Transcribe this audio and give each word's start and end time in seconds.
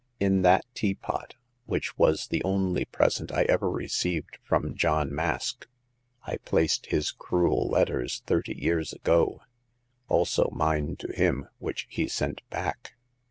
In 0.19 0.41
that 0.41 0.65
teapot— 0.73 1.35
which 1.67 1.95
was 1.95 2.29
the 2.29 2.43
only 2.43 2.85
present 2.85 3.31
I 3.31 3.43
ever 3.43 3.69
received 3.69 4.39
from 4.43 4.73
John 4.73 5.13
Mask— 5.13 5.67
I 6.25 6.37
placed 6.37 6.87
his 6.87 7.11
cruel 7.11 7.67
letters 7.69 8.23
thirty 8.25 8.55
years 8.59 8.93
ago; 8.93 9.41
also 10.07 10.49
mine 10.53 10.95
to 10.95 11.11
him, 11.11 11.49
which 11.59 11.85
he 11.87 12.07
sent 12.07 12.41
back." 12.49 12.95